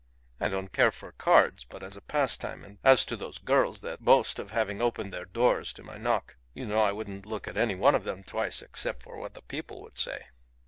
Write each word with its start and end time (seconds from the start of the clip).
I 0.39 0.49
don't 0.49 0.73
care 0.73 0.89
for 0.89 1.11
cards 1.11 1.63
but 1.63 1.83
as 1.83 1.95
a 1.95 2.01
pastime; 2.01 2.63
and 2.65 2.79
as 2.83 3.05
to 3.05 3.15
those 3.15 3.37
girls 3.37 3.81
that 3.81 3.99
boast 4.03 4.39
of 4.39 4.49
having 4.49 4.81
opened 4.81 5.13
their 5.13 5.25
doors 5.25 5.71
to 5.73 5.83
my 5.83 5.97
knock, 5.99 6.37
you 6.55 6.65
know 6.65 6.79
I 6.81 6.91
wouldn't 6.91 7.27
look 7.27 7.47
at 7.47 7.55
any 7.55 7.75
one 7.75 7.93
of 7.93 8.03
them 8.03 8.23
twice 8.23 8.63
except 8.63 9.03
for 9.03 9.17
what 9.19 9.35
the 9.35 9.43
people 9.43 9.79
would 9.83 9.99
say. 9.99 10.29